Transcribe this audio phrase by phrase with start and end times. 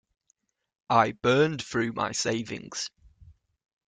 [0.89, 2.89] I burned through my savings.